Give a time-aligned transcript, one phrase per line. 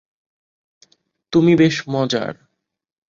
[1.33, 2.33] তুমি বেশ মজার।